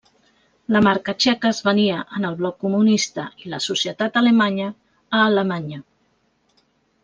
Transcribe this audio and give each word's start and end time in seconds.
La 0.75 0.79
marca 0.87 1.13
txeca 1.25 1.51
es 1.55 1.59
venia 1.67 1.99
en 2.21 2.25
el 2.31 2.39
bloc 2.41 2.57
comunista 2.65 3.27
i 3.45 3.53
la 3.53 3.61
societat 3.69 4.21
alemanya 4.25 4.73
a 5.19 5.23
Alemanya. 5.31 5.83